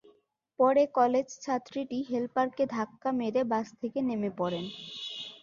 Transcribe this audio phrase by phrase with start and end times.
[0.59, 4.65] পরে কলেজছাত্রীটি হেলপারকে ধাক্কা মেরে বাস থেকে নেমে পড়েন।